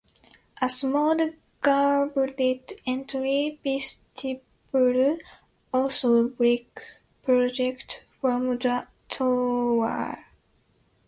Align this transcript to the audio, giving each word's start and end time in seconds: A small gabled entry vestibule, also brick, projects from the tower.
A 0.59 0.67
small 0.67 1.15
gabled 1.61 2.71
entry 2.87 3.59
vestibule, 3.63 5.19
also 5.71 6.29
brick, 6.29 6.79
projects 7.23 7.99
from 8.19 8.57
the 8.57 8.87
tower. 9.09 10.25